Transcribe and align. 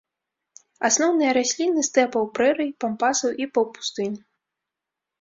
Асноўныя 0.89 1.35
расліны 1.39 1.79
стэпаў, 1.89 2.23
прэрый, 2.39 2.75
пампасаў 2.87 3.39
і 3.45 3.51
паўпустынь. 3.59 4.19